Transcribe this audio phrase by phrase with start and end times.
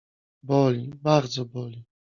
[0.41, 1.85] Boli, bardzo boli!